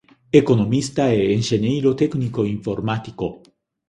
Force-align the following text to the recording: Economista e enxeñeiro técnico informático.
Economista 0.41 1.03
e 1.17 1.19
enxeñeiro 1.39 1.91
técnico 2.01 2.41
informático. 2.57 3.27